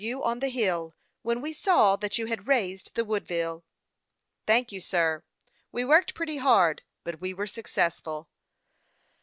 [0.01, 3.63] 149 you on the hill, when we saw that you had raised the Woodville.""
[4.47, 5.21] Thank you, sir.
[5.71, 8.27] We worked pretty hard, but we were successful."